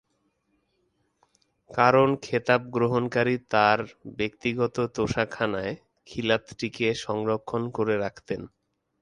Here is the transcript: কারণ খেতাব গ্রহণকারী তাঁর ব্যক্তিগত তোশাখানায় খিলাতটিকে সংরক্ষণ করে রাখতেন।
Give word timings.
কারণ 1.69 2.09
খেতাব 2.21 2.61
গ্রহণকারী 2.75 3.35
তাঁর 3.51 3.79
ব্যক্তিগত 4.17 4.75
তোশাখানায় 4.95 5.73
খিলাতটিকে 6.07 6.87
সংরক্ষণ 7.05 7.61
করে 7.77 7.95
রাখতেন। 7.97 8.41